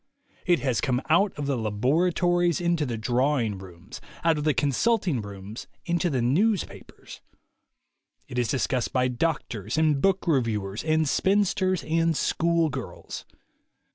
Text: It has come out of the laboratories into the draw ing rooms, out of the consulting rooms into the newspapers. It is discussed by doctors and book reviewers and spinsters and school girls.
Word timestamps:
It 0.47 0.61
has 0.61 0.81
come 0.81 0.99
out 1.11 1.31
of 1.37 1.45
the 1.45 1.55
laboratories 1.57 2.59
into 2.59 2.87
the 2.87 2.97
draw 2.97 3.37
ing 3.37 3.59
rooms, 3.59 4.01
out 4.23 4.35
of 4.39 4.45
the 4.45 4.53
consulting 4.55 5.21
rooms 5.21 5.67
into 5.85 6.09
the 6.09 6.23
newspapers. 6.23 7.21
It 8.27 8.39
is 8.39 8.47
discussed 8.47 8.93
by 8.93 9.09
doctors 9.09 9.77
and 9.77 10.01
book 10.01 10.25
reviewers 10.25 10.83
and 10.83 11.07
spinsters 11.07 11.83
and 11.83 12.17
school 12.17 12.69
girls. 12.69 13.25